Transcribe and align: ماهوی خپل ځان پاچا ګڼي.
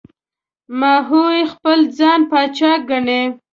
ماهوی 0.79 1.39
خپل 1.53 1.79
ځان 1.97 2.19
پاچا 2.31 2.71
ګڼي. 2.89 3.21